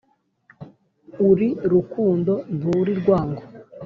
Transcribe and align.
Uri 1.29 1.49
Rukundo 1.71 2.33
nturi 2.55 2.91
Rwango 3.01 3.41